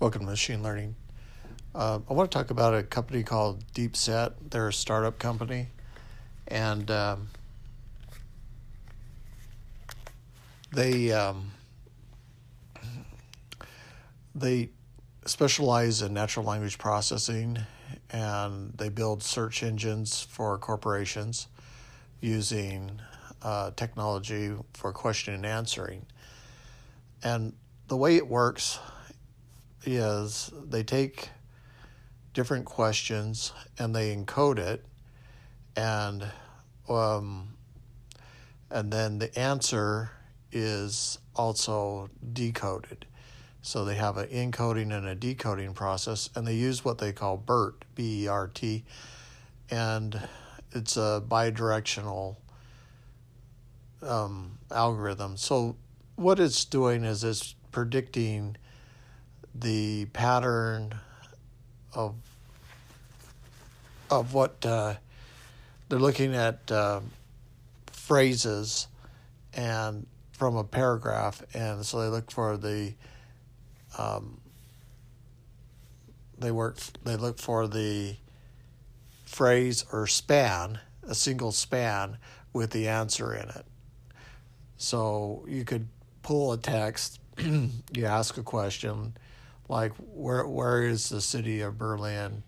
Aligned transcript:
Welcome 0.00 0.22
to 0.22 0.28
Machine 0.28 0.62
Learning. 0.62 0.96
Uh, 1.74 1.98
I 2.08 2.14
want 2.14 2.30
to 2.30 2.38
talk 2.38 2.48
about 2.48 2.74
a 2.74 2.82
company 2.82 3.22
called 3.22 3.62
DeepSet. 3.74 4.32
They're 4.48 4.68
a 4.68 4.72
startup 4.72 5.18
company, 5.18 5.66
and 6.48 6.90
um, 6.90 7.28
they 10.72 11.12
um, 11.12 11.50
they 14.34 14.70
specialize 15.26 16.00
in 16.00 16.14
natural 16.14 16.46
language 16.46 16.78
processing, 16.78 17.58
and 18.08 18.72
they 18.78 18.88
build 18.88 19.22
search 19.22 19.62
engines 19.62 20.22
for 20.22 20.56
corporations 20.56 21.46
using 22.22 23.02
uh, 23.42 23.72
technology 23.76 24.54
for 24.72 24.94
question 24.94 25.34
and 25.34 25.44
answering. 25.44 26.06
And 27.22 27.52
the 27.88 27.98
way 27.98 28.16
it 28.16 28.26
works 28.26 28.78
is 29.84 30.50
they 30.68 30.82
take 30.82 31.30
different 32.32 32.64
questions 32.64 33.52
and 33.78 33.94
they 33.94 34.14
encode 34.14 34.58
it 34.58 34.84
and 35.76 36.24
um, 36.88 37.54
and 38.70 38.92
then 38.92 39.18
the 39.18 39.36
answer 39.38 40.10
is 40.52 41.18
also 41.36 42.08
decoded. 42.32 43.06
So 43.62 43.84
they 43.84 43.94
have 43.96 44.16
an 44.16 44.28
encoding 44.28 44.96
and 44.96 45.06
a 45.06 45.14
decoding 45.14 45.74
process 45.74 46.30
and 46.34 46.46
they 46.46 46.54
use 46.54 46.84
what 46.84 46.98
they 46.98 47.12
call 47.12 47.36
BERT 47.36 47.84
B-E-R-T 47.94 48.84
and 49.70 50.20
it's 50.72 50.96
a 50.96 51.22
bidirectional 51.26 52.36
um, 54.02 54.58
algorithm. 54.70 55.36
So 55.36 55.76
what 56.16 56.40
it's 56.40 56.64
doing 56.64 57.04
is 57.04 57.22
it's 57.22 57.54
predicting 57.70 58.56
the 59.54 60.06
pattern 60.06 60.94
of 61.94 62.14
of 64.10 64.34
what 64.34 64.64
uh, 64.66 64.94
they're 65.88 65.98
looking 65.98 66.34
at 66.34 66.70
uh, 66.70 67.00
phrases 67.92 68.88
and 69.54 70.06
from 70.32 70.56
a 70.56 70.64
paragraph, 70.64 71.42
and 71.54 71.84
so 71.84 72.00
they 72.00 72.08
look 72.08 72.30
for 72.30 72.56
the 72.56 72.94
um, 73.98 74.40
they 76.38 76.50
work 76.50 76.78
they 77.04 77.16
look 77.16 77.38
for 77.38 77.68
the 77.68 78.16
phrase 79.24 79.84
or 79.92 80.06
span, 80.06 80.80
a 81.02 81.14
single 81.14 81.52
span 81.52 82.18
with 82.52 82.70
the 82.70 82.88
answer 82.88 83.32
in 83.34 83.48
it. 83.48 83.64
So 84.76 85.44
you 85.48 85.64
could 85.64 85.88
pull 86.22 86.52
a 86.52 86.58
text, 86.58 87.20
you 87.38 88.06
ask 88.06 88.38
a 88.38 88.42
question, 88.42 89.14
like 89.70 89.92
where 90.12 90.46
where 90.46 90.82
is 90.82 91.08
the 91.08 91.20
city 91.20 91.60
of 91.60 91.78
Berlin 91.78 92.42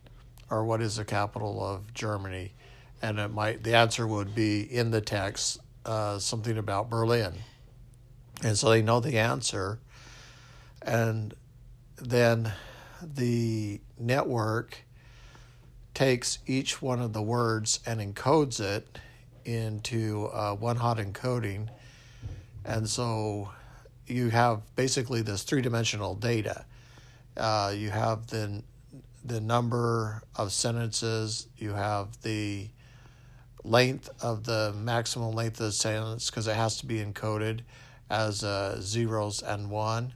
or 0.51 0.65
what 0.65 0.83
is 0.83 0.97
the 0.97 1.05
capital 1.05 1.65
of 1.65 1.95
Germany? 1.95 2.53
And 3.01 3.19
it 3.21 3.29
might 3.29 3.63
the 3.63 3.77
answer 3.77 4.07
would 4.07 4.35
be 4.35 4.61
in 4.61 4.91
the 4.91 5.01
text 5.01 5.61
uh, 5.87 6.19
something 6.19 6.59
about 6.59 6.91
Berlin. 6.91 7.35
And 8.43 8.59
so 8.59 8.71
they 8.71 8.83
know 8.83 8.99
the 8.99 9.19
answer. 9.19 9.79
And 10.83 11.33
then 11.97 12.53
the 13.01 13.81
network 13.99 14.79
takes 15.95 16.41
each 16.45 16.83
one 16.83 17.01
of 17.01 17.13
the 17.13 17.23
words 17.23 17.79
and 17.87 18.01
encodes 18.01 18.59
it 18.59 18.99
into 19.45 20.29
uh, 20.33 20.55
one 20.57 20.77
hot 20.77 20.99
encoding. 20.99 21.69
And 22.65 22.89
so 22.89 23.51
you 24.09 24.31
have 24.31 24.63
basically 24.75 25.23
this 25.23 25.45
three 25.45 25.63
dimensional 25.63 26.17
data 26.17 26.65
uh, 27.37 27.73
you 27.77 27.91
have 27.91 28.27
the 28.29 28.63
the 29.25 29.41
number 29.41 30.23
of 30.37 30.53
sentences. 30.53 31.49
You 31.57 31.73
have 31.73 32.21
the 32.23 32.69
length 33.65 34.11
of 34.21 34.45
the 34.45 34.75
maximum 34.77 35.33
length 35.33 35.61
of 35.61 35.67
the 35.67 35.73
sentence 35.73 36.29
because 36.31 36.49
it 36.49 36.57
has 36.57 36.79
to 36.79 36.87
be 36.87 36.99
encoded 36.99 37.61
as 38.11 38.43
uh, 38.45 38.79
zeros 38.81 39.43
and 39.43 39.71
one, 39.71 40.15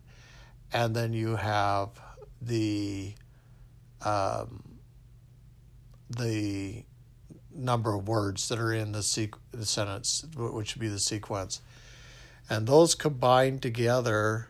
and 0.72 0.94
then 0.94 1.12
you 1.12 1.36
have 1.36 1.91
the 2.42 3.14
um, 4.04 4.62
the 6.10 6.84
number 7.54 7.94
of 7.94 8.06
words 8.06 8.48
that 8.48 8.58
are 8.58 8.72
in 8.72 8.92
the, 8.92 8.98
sequ- 8.98 9.38
the 9.52 9.64
sentence, 9.64 10.24
which 10.36 10.74
would 10.74 10.80
be 10.80 10.88
the 10.88 10.98
sequence, 10.98 11.62
and 12.50 12.66
those 12.66 12.94
combine 12.94 13.58
together 13.58 14.48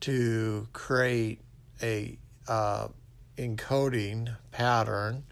to 0.00 0.66
create 0.72 1.40
a 1.82 2.18
uh, 2.48 2.88
encoding 3.36 4.36
pattern, 4.50 5.24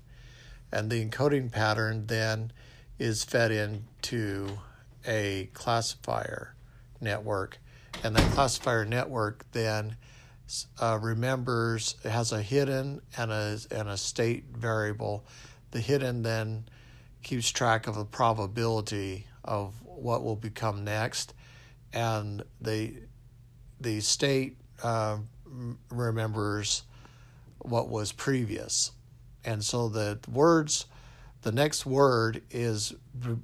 and 0.72 0.90
the 0.90 1.04
encoding 1.04 1.50
pattern 1.50 2.06
then 2.06 2.52
is 2.98 3.24
fed 3.24 3.50
into 3.50 4.58
a 5.06 5.48
classifier 5.54 6.54
network, 7.00 7.58
and 8.04 8.14
that 8.14 8.32
classifier 8.32 8.84
network 8.84 9.44
then 9.52 9.96
uh, 10.80 10.98
remembers 11.00 11.94
it 12.04 12.10
has 12.10 12.32
a 12.32 12.42
hidden 12.42 13.00
and 13.16 13.30
a 13.30 13.58
and 13.70 13.88
a 13.88 13.96
state 13.96 14.44
variable. 14.52 15.24
The 15.70 15.80
hidden 15.80 16.22
then 16.22 16.64
keeps 17.22 17.50
track 17.50 17.86
of 17.86 17.94
the 17.94 18.04
probability 18.04 19.26
of 19.44 19.74
what 19.84 20.22
will 20.22 20.36
become 20.36 20.84
next, 20.84 21.34
and 21.92 22.42
the 22.60 22.94
the 23.80 24.00
state 24.00 24.56
uh, 24.82 25.18
remembers 25.90 26.82
what 27.58 27.88
was 27.88 28.12
previous. 28.12 28.92
And 29.44 29.64
so 29.64 29.88
the 29.88 30.18
words, 30.30 30.86
the 31.42 31.52
next 31.52 31.86
word 31.86 32.42
is 32.50 32.92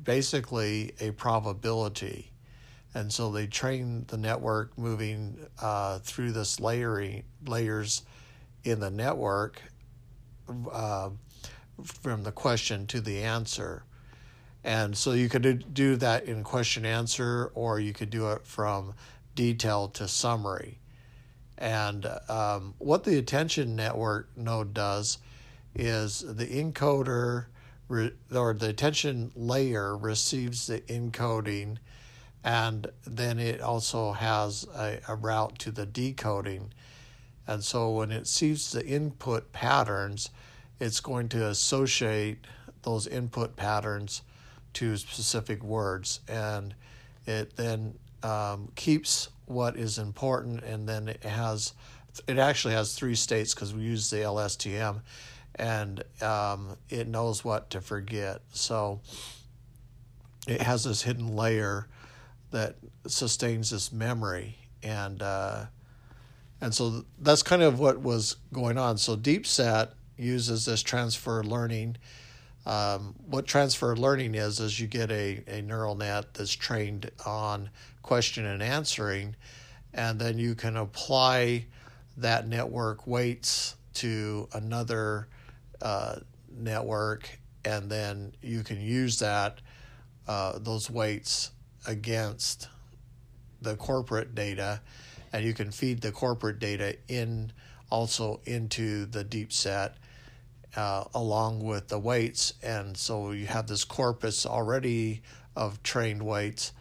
basically 0.04 0.92
a 1.00 1.10
probability. 1.12 2.32
And 2.94 3.12
so 3.12 3.30
they 3.30 3.46
train 3.46 4.04
the 4.08 4.16
network 4.16 4.76
moving 4.78 5.38
uh, 5.60 5.98
through 5.98 6.32
this 6.32 6.60
layering 6.60 7.24
layers 7.46 8.02
in 8.64 8.80
the 8.80 8.90
network 8.90 9.60
uh, 10.72 11.10
from 11.84 12.22
the 12.22 12.32
question 12.32 12.86
to 12.86 13.00
the 13.00 13.22
answer. 13.22 13.84
And 14.64 14.96
so 14.96 15.12
you 15.12 15.28
could 15.28 15.74
do 15.74 15.96
that 15.96 16.24
in 16.24 16.42
question 16.42 16.84
answer, 16.84 17.52
or 17.54 17.78
you 17.78 17.92
could 17.92 18.10
do 18.10 18.30
it 18.32 18.46
from 18.46 18.94
detail 19.34 19.88
to 19.88 20.08
summary. 20.08 20.80
And 21.58 22.06
um, 22.28 22.74
what 22.78 23.04
the 23.04 23.18
attention 23.18 23.76
network 23.76 24.28
node 24.36 24.74
does 24.74 25.18
is 25.74 26.20
the 26.20 26.46
encoder 26.46 27.46
re- 27.88 28.12
or 28.34 28.54
the 28.54 28.68
attention 28.68 29.32
layer 29.34 29.96
receives 29.96 30.66
the 30.66 30.80
encoding, 30.82 31.78
and 32.44 32.86
then 33.06 33.38
it 33.38 33.60
also 33.60 34.12
has 34.12 34.66
a, 34.76 35.00
a 35.08 35.14
route 35.14 35.58
to 35.60 35.70
the 35.70 35.86
decoding. 35.86 36.72
And 37.46 37.62
so 37.62 37.90
when 37.90 38.10
it 38.10 38.26
sees 38.26 38.72
the 38.72 38.84
input 38.84 39.52
patterns, 39.52 40.30
it's 40.80 41.00
going 41.00 41.28
to 41.30 41.48
associate 41.48 42.46
those 42.82 43.06
input 43.06 43.56
patterns 43.56 44.22
to 44.74 44.96
specific 44.96 45.62
words. 45.62 46.20
And 46.28 46.74
it 47.26 47.56
then 47.56 47.94
um, 48.22 48.68
keeps 48.74 49.28
what 49.46 49.76
is 49.76 49.98
important, 49.98 50.62
and 50.62 50.88
then 50.88 51.08
it 51.08 51.24
has 51.24 51.72
it 52.26 52.38
actually 52.38 52.74
has 52.74 52.94
three 52.94 53.14
states 53.14 53.54
because 53.54 53.74
we 53.74 53.82
use 53.82 54.10
the 54.10 54.18
LSTM, 54.18 55.00
and 55.56 56.02
um, 56.22 56.76
it 56.88 57.08
knows 57.08 57.44
what 57.44 57.70
to 57.70 57.80
forget. 57.80 58.42
So 58.52 59.00
it 60.46 60.62
has 60.62 60.84
this 60.84 61.02
hidden 61.02 61.34
layer 61.34 61.88
that 62.50 62.76
sustains 63.06 63.70
this 63.70 63.92
memory, 63.92 64.56
and 64.82 65.22
uh, 65.22 65.66
and 66.60 66.74
so 66.74 67.04
that's 67.18 67.42
kind 67.42 67.62
of 67.62 67.78
what 67.78 68.00
was 68.00 68.36
going 68.52 68.78
on. 68.78 68.98
So 68.98 69.16
DeepSet 69.16 69.90
uses 70.16 70.64
this 70.64 70.82
transfer 70.82 71.42
learning. 71.42 71.96
Um, 72.66 73.14
what 73.26 73.46
transfer 73.46 73.96
learning 73.96 74.34
is 74.34 74.58
is 74.60 74.78
you 74.78 74.88
get 74.88 75.10
a, 75.10 75.42
a 75.46 75.62
neural 75.62 75.94
net 75.94 76.34
that's 76.34 76.52
trained 76.52 77.10
on 77.24 77.70
question 78.02 78.44
and 78.44 78.62
answering 78.62 79.36
and 79.96 80.18
then 80.18 80.38
you 80.38 80.54
can 80.54 80.76
apply 80.76 81.66
that 82.18 82.46
network 82.46 83.06
weights 83.06 83.76
to 83.94 84.46
another 84.52 85.26
uh, 85.80 86.16
network, 86.54 87.38
and 87.64 87.90
then 87.90 88.32
you 88.42 88.62
can 88.62 88.80
use 88.80 89.18
that 89.18 89.60
uh, 90.28 90.58
those 90.58 90.90
weights 90.90 91.50
against 91.86 92.68
the 93.62 93.74
corporate 93.76 94.34
data, 94.34 94.80
and 95.32 95.44
you 95.44 95.54
can 95.54 95.70
feed 95.70 96.02
the 96.02 96.12
corporate 96.12 96.58
data 96.58 96.96
in 97.08 97.50
also 97.90 98.40
into 98.44 99.06
the 99.06 99.24
deepset. 99.24 99.96
Uh, 100.76 101.04
along 101.14 101.64
with 101.64 101.88
the 101.88 101.98
weights, 101.98 102.52
and 102.62 102.96
so 102.96 103.30
you 103.30 103.46
have 103.46 103.66
this 103.66 103.82
corpus 103.82 104.44
already 104.44 105.22
of 105.56 105.82
trained 105.82 106.22
weights, 106.22 106.72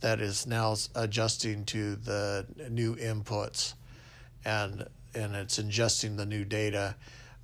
that 0.00 0.20
is 0.20 0.46
now 0.46 0.76
adjusting 0.94 1.64
to 1.64 1.96
the 1.96 2.46
new 2.70 2.94
inputs 2.96 3.72
and 4.44 4.86
and 5.14 5.34
it's 5.34 5.58
ingesting 5.58 6.16
the 6.16 6.26
new 6.26 6.44
data, 6.44 6.94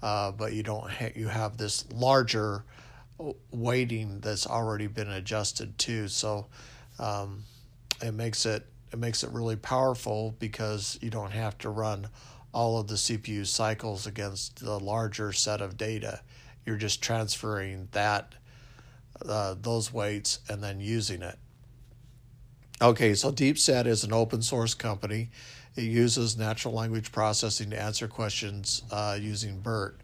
uh, 0.02 0.30
but 0.30 0.52
you 0.52 0.62
don't 0.62 0.90
ha- 0.90 1.12
you 1.14 1.28
have 1.28 1.56
this 1.56 1.84
larger 1.92 2.64
weighting 3.50 4.20
that's 4.20 4.46
already 4.46 4.86
been 4.86 5.10
adjusted 5.10 5.76
to. 5.78 6.08
So 6.08 6.46
um, 6.98 7.44
it 8.02 8.12
makes 8.12 8.46
it 8.46 8.66
it 8.92 8.98
makes 8.98 9.24
it 9.24 9.30
really 9.30 9.56
powerful 9.56 10.34
because 10.38 10.98
you 11.00 11.10
don't 11.10 11.32
have 11.32 11.58
to 11.58 11.70
run 11.70 12.08
all 12.54 12.78
of 12.78 12.86
the 12.86 12.94
CPU 12.94 13.46
cycles 13.46 14.06
against 14.06 14.64
the 14.64 14.78
larger 14.78 15.32
set 15.32 15.60
of 15.60 15.76
data. 15.76 16.20
You're 16.64 16.76
just 16.76 17.02
transferring 17.02 17.88
that 17.92 18.34
uh, 19.26 19.56
those 19.60 19.92
weights 19.92 20.38
and 20.48 20.62
then 20.62 20.80
using 20.80 21.22
it. 21.22 21.38
Okay, 22.80 23.14
so 23.14 23.30
DeepSet 23.30 23.86
is 23.86 24.04
an 24.04 24.12
open 24.12 24.42
source 24.42 24.74
company. 24.74 25.30
It 25.76 25.82
uses 25.82 26.36
natural 26.36 26.74
language 26.74 27.12
processing 27.12 27.70
to 27.70 27.80
answer 27.80 28.08
questions 28.08 28.82
uh, 28.90 29.18
using 29.20 29.60
BERT. 29.60 30.00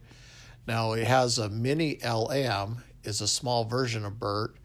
Now 0.67 0.93
it 0.93 1.07
has 1.07 1.39
a 1.39 1.49
MiniLM, 1.49 2.83
is 3.05 3.21
a 3.21 3.29
small 3.29 3.65
version 3.65 4.05
of 4.05 4.19
BERT, 4.19 4.57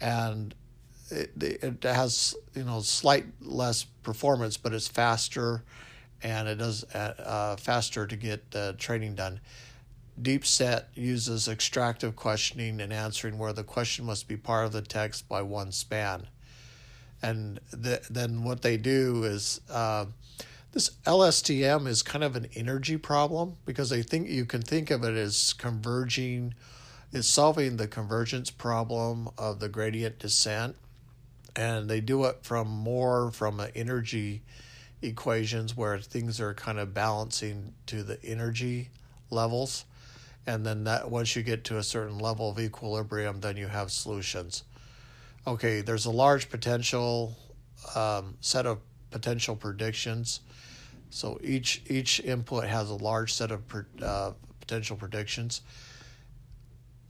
and 0.00 0.54
it, 1.10 1.32
it 1.40 1.82
has 1.84 2.34
you 2.54 2.64
know 2.64 2.80
slight 2.80 3.26
less 3.40 3.84
performance, 3.84 4.56
but 4.56 4.72
it's 4.72 4.88
faster, 4.88 5.62
and 6.24 6.48
it 6.48 6.56
does 6.56 6.82
uh, 6.94 7.14
uh 7.18 7.56
faster 7.56 8.06
to 8.06 8.16
get 8.16 8.42
uh, 8.56 8.72
training 8.78 9.14
done. 9.14 9.38
DeepSet 10.20 10.84
uses 10.94 11.48
extractive 11.48 12.16
questioning 12.16 12.80
and 12.80 12.92
answering 12.92 13.36
where 13.36 13.52
the 13.52 13.64
question 13.64 14.04
must 14.04 14.26
be 14.26 14.36
part 14.36 14.64
of 14.64 14.72
the 14.72 14.80
text 14.80 15.28
by 15.28 15.42
one 15.42 15.70
span. 15.72 16.28
And 17.20 17.58
the, 17.70 18.00
then 18.08 18.44
what 18.44 18.62
they 18.62 18.76
do 18.76 19.24
is 19.24 19.60
uh, 19.70 20.06
this 20.72 20.90
LSTM 21.04 21.86
is 21.88 22.02
kind 22.02 22.22
of 22.22 22.36
an 22.36 22.48
energy 22.54 22.96
problem 22.96 23.56
because 23.64 23.90
they 23.90 24.02
think 24.02 24.28
you 24.28 24.44
can 24.44 24.62
think 24.62 24.90
of 24.90 25.02
it 25.02 25.16
as 25.16 25.52
converging, 25.52 26.54
is 27.12 27.26
solving 27.26 27.76
the 27.76 27.88
convergence 27.88 28.50
problem 28.50 29.28
of 29.36 29.58
the 29.58 29.68
gradient 29.68 30.20
descent. 30.20 30.76
And 31.56 31.88
they 31.88 32.00
do 32.00 32.24
it 32.24 32.38
from 32.42 32.68
more 32.68 33.30
from 33.30 33.58
an 33.58 33.70
energy 33.74 34.42
equations 35.04 35.76
where 35.76 35.98
things 35.98 36.40
are 36.40 36.54
kind 36.54 36.78
of 36.78 36.94
balancing 36.94 37.74
to 37.86 38.02
the 38.02 38.22
energy 38.24 38.90
levels. 39.30 39.84
And 40.46 40.64
then 40.64 40.84
that 40.84 41.10
once 41.10 41.36
you 41.36 41.42
get 41.42 41.64
to 41.64 41.78
a 41.78 41.82
certain 41.82 42.18
level 42.18 42.50
of 42.50 42.58
equilibrium 42.58 43.40
then 43.40 43.56
you 43.56 43.66
have 43.66 43.90
solutions. 43.90 44.64
Okay 45.46 45.80
there's 45.80 46.06
a 46.06 46.10
large 46.10 46.50
potential 46.50 47.36
um, 47.94 48.36
set 48.40 48.66
of 48.66 48.78
potential 49.10 49.56
predictions. 49.56 50.40
So 51.10 51.38
each 51.42 51.82
each 51.86 52.20
input 52.20 52.64
has 52.64 52.90
a 52.90 52.94
large 52.94 53.32
set 53.32 53.50
of 53.50 53.62
uh, 54.02 54.32
potential 54.60 54.96
predictions. 54.96 55.60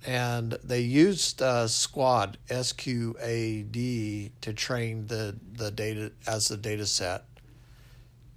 And 0.06 0.52
they 0.62 0.80
used 0.80 1.40
uh, 1.40 1.66
squad 1.66 2.36
sqad 2.50 4.30
to 4.42 4.52
train 4.52 5.06
the 5.06 5.34
the 5.52 5.70
data 5.70 6.12
as 6.26 6.48
the 6.48 6.58
data 6.58 6.86
set 6.86 7.24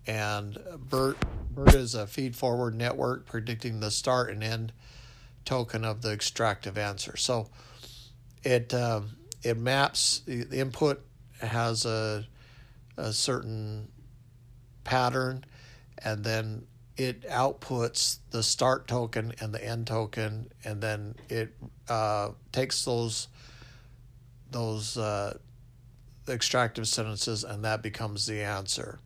and 0.07 0.57
bert 0.89 1.17
bert 1.51 1.73
is 1.75 1.95
a 1.95 2.07
feed 2.07 2.35
forward 2.35 2.75
network 2.75 3.25
predicting 3.25 3.79
the 3.79 3.91
start 3.91 4.29
and 4.29 4.43
end 4.43 4.71
token 5.45 5.83
of 5.85 6.01
the 6.01 6.11
extractive 6.11 6.77
answer. 6.77 7.17
So 7.17 7.49
it 8.43 8.73
um, 8.73 9.17
it 9.43 9.57
maps 9.57 10.21
the 10.25 10.59
input 10.59 11.05
has 11.41 11.85
a 11.85 12.25
a 12.95 13.13
certain 13.13 13.91
pattern, 14.83 15.45
and 15.99 16.23
then 16.23 16.65
it 16.95 17.21
outputs 17.29 18.17
the 18.31 18.41
start 18.41 18.87
token 18.87 19.33
and 19.39 19.53
the 19.53 19.63
end 19.63 19.87
token, 19.87 20.49
and 20.63 20.81
then 20.81 21.15
it 21.29 21.53
uh, 21.87 22.29
takes 22.51 22.85
those 22.85 23.27
those 24.49 24.97
uh, 24.97 25.37
extractive 26.27 26.87
sentences, 26.87 27.43
and 27.43 27.65
that 27.65 27.83
becomes 27.83 28.25
the 28.25 28.41
answer. 28.41 28.99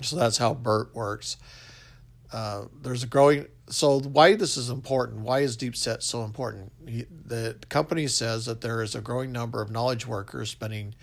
So 0.00 0.16
that's 0.16 0.38
how 0.38 0.54
BERT 0.54 0.94
works. 0.94 1.36
Uh, 2.32 2.64
there's 2.80 3.02
a 3.02 3.06
growing 3.06 3.46
so 3.68 4.00
why 4.00 4.34
this 4.34 4.56
is 4.56 4.70
important 4.70 5.20
why 5.20 5.40
is 5.40 5.56
deepset 5.56 6.02
so 6.02 6.24
important? 6.24 6.72
He, 6.86 7.04
the 7.26 7.56
company 7.68 8.06
says 8.06 8.46
that 8.46 8.62
there 8.62 8.82
is 8.82 8.94
a 8.94 9.00
growing 9.00 9.32
number 9.32 9.60
of 9.60 9.70
knowledge 9.70 10.06
workers 10.06 10.50
spending 10.50 10.94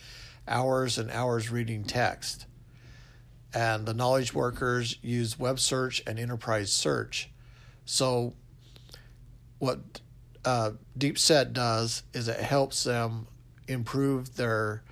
hours 0.48 0.98
and 0.98 1.12
hours 1.12 1.52
reading 1.52 1.84
text. 1.84 2.48
And 3.54 3.86
the 3.86 3.94
knowledge 3.94 4.34
workers 4.34 4.98
use 5.02 5.40
web 5.40 5.60
search 5.60 6.02
and 6.06 6.20
enterprise 6.20 6.72
search. 6.72 7.30
So 7.86 8.34
what 9.60 10.02
uh, 10.46 10.72
deepset 10.98 11.54
does 11.54 12.04
is 12.14 12.28
it 12.28 12.40
helps 12.40 12.84
them 12.84 13.28
improve 13.68 14.36
their 14.36 14.84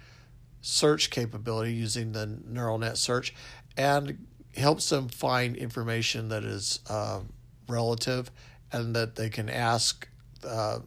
search 0.61 1.09
capability 1.09 1.73
using 1.73 2.11
the 2.11 2.25
neural 2.45 2.77
net 2.77 2.97
search 2.97 3.33
and 3.77 4.25
helps 4.55 4.89
them 4.89 5.07
find 5.07 5.55
information 5.55 6.29
that 6.29 6.43
is 6.43 6.79
uh, 6.89 7.21
relative 7.69 8.31
and 8.71 8.95
that 8.95 9.15
they 9.15 9.29
can 9.29 9.49
ask 9.49 10.07
uh, 10.43 10.79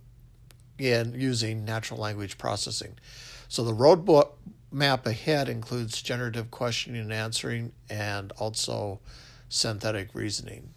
in 0.79 1.15
using 1.15 1.65
natural 1.65 2.01
language 2.01 2.37
processing. 2.37 2.99
So 3.49 3.65
the 3.65 3.73
roadmap 3.73 4.31
map 4.73 5.07
ahead 5.07 5.49
includes 5.49 6.01
generative 6.01 6.51
questioning 6.51 7.01
and 7.01 7.13
answering 7.13 7.73
and 7.89 8.33
also 8.39 9.01
synthetic 9.49 10.15
reasoning. 10.15 10.71